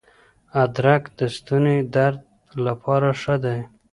[0.63, 2.21] ادرک د ستوني درد
[2.65, 3.59] لپاره ښه دی.